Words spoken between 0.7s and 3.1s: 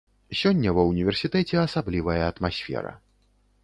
ва ўніверсітэце асаблівая атмасфера.